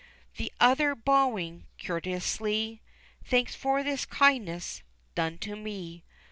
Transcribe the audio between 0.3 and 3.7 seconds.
The other bowing courteously, "Thanks